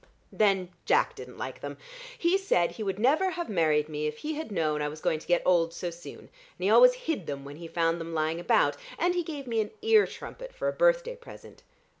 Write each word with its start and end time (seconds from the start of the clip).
Then 0.31 0.69
Jack 0.85 1.13
didn't 1.13 1.37
like 1.37 1.61
them; 1.61 1.77
he 2.17 2.35
said 2.35 2.71
he 2.71 2.81
would 2.81 2.97
never 2.97 3.29
have 3.29 3.49
married 3.49 3.87
me 3.87 4.07
if 4.07 4.17
he 4.17 4.33
had 4.33 4.51
known 4.51 4.81
I 4.81 4.87
was 4.87 4.99
going 4.99 5.19
to 5.19 5.27
get 5.27 5.43
old 5.45 5.75
so 5.75 5.91
soon, 5.91 6.17
and 6.21 6.29
he 6.57 6.71
always 6.71 6.95
hid 7.05 7.27
them 7.27 7.45
when 7.45 7.57
he 7.57 7.67
found 7.67 8.01
them 8.01 8.15
lying 8.15 8.39
about, 8.39 8.77
and 8.97 9.13
he 9.13 9.21
gave 9.21 9.45
me 9.45 9.61
an 9.61 9.69
ear 9.83 10.07
trumpet 10.07 10.53
for 10.55 10.67
a 10.67 10.73
birthday 10.73 11.15
present. 11.15 11.61